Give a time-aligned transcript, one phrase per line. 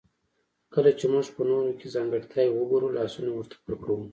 [0.73, 4.05] کله چې موږ په نورو کې ځانګړتياوې وګورو لاسونه ورته پړکوو.